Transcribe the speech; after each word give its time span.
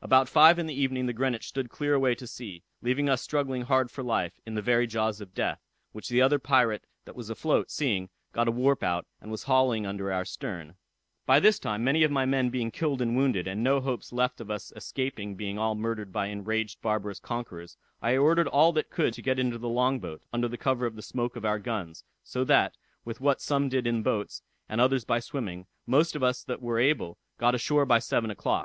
About 0.00 0.26
five 0.26 0.58
in 0.58 0.66
the 0.66 0.72
evening 0.72 1.04
the 1.04 1.12
Greenwich 1.12 1.46
stood 1.46 1.68
clear 1.68 1.92
away 1.92 2.14
to 2.14 2.26
sea, 2.26 2.64
leaving 2.80 3.10
us 3.10 3.20
struggling 3.20 3.60
hard 3.60 3.90
for 3.90 4.02
life, 4.02 4.40
in 4.46 4.54
the 4.54 4.62
very 4.62 4.86
jaws 4.86 5.20
of 5.20 5.34
death; 5.34 5.60
which 5.92 6.08
the 6.08 6.22
other 6.22 6.38
pirate 6.38 6.86
that 7.04 7.14
was 7.14 7.28
afloat, 7.28 7.70
seeing, 7.70 8.08
got 8.32 8.48
a 8.48 8.50
warp 8.50 8.82
out, 8.82 9.04
and 9.20 9.30
was 9.30 9.42
hauling 9.42 9.84
under 9.84 10.10
our 10.10 10.24
stern. 10.24 10.76
"By 11.26 11.40
this 11.40 11.58
time 11.58 11.84
many 11.84 12.04
of 12.04 12.10
my 12.10 12.24
men 12.24 12.48
being 12.48 12.70
killed 12.70 13.02
and 13.02 13.14
wounded, 13.18 13.46
and 13.46 13.62
no 13.62 13.82
hopes 13.82 14.14
left 14.14 14.40
us 14.40 14.70
of 14.70 14.76
escaping 14.78 15.34
being 15.34 15.58
all 15.58 15.74
murdered 15.74 16.10
by 16.10 16.28
enraged 16.28 16.80
barbarous 16.80 17.20
conquerors, 17.20 17.76
I 18.00 18.16
ordered 18.16 18.48
all 18.48 18.72
that 18.72 18.88
could 18.88 19.12
to 19.12 19.20
get 19.20 19.38
into 19.38 19.58
the 19.58 19.68
long 19.68 20.00
boat, 20.00 20.22
under 20.32 20.48
the 20.48 20.56
cover 20.56 20.86
of 20.86 20.96
the 20.96 21.02
smoke 21.02 21.36
of 21.36 21.44
our 21.44 21.58
guns; 21.58 22.02
so 22.24 22.44
that, 22.44 22.78
with 23.04 23.20
what 23.20 23.42
some 23.42 23.68
did 23.68 23.86
in 23.86 24.02
boats, 24.02 24.42
and 24.70 24.80
others 24.80 25.04
by 25.04 25.20
swimming, 25.20 25.66
most 25.86 26.16
of 26.16 26.22
us 26.22 26.42
that 26.44 26.62
were 26.62 26.78
able, 26.78 27.18
got 27.36 27.54
ashore 27.54 27.84
by 27.84 27.98
seven 27.98 28.30
o'clock. 28.30 28.64